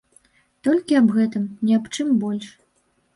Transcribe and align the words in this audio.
Толькі 0.67 0.95
аб 0.99 1.11
гэтым, 1.17 1.43
ні 1.67 1.75
аб 1.79 1.85
чым 1.99 2.07
больш. 2.25 2.47